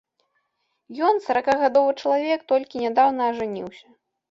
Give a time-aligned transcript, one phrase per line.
[1.09, 3.87] Ён, саракагадовы чалавек, толькі нядаўна ажаніўся.